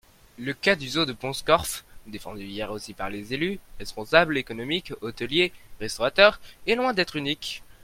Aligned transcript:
Le 0.39 0.53
cas 0.55 0.75
du 0.75 0.89
zoo 0.89 1.05
de 1.05 1.13
Pont-Scorff, 1.13 1.85
défendu 2.07 2.43
hier 2.45 2.71
aussi 2.71 2.95
par 2.95 3.11
des 3.11 3.35
élus, 3.35 3.59
responsables 3.77 4.35
économiques, 4.35 4.93
hôteliers, 5.01 5.53
restaurateurs, 5.79 6.39
est 6.65 6.73
loin 6.73 6.93
d'être 6.95 7.17
unique. 7.17 7.61